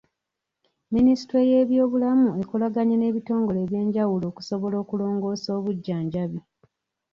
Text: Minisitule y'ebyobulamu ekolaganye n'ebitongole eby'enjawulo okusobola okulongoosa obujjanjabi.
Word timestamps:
Minisitule 0.93 1.41
y'ebyobulamu 1.51 2.29
ekolaganye 2.41 2.95
n'ebitongole 2.97 3.59
eby'enjawulo 3.65 4.25
okusobola 4.31 4.75
okulongoosa 4.83 5.49
obujjanjabi. 5.59 6.39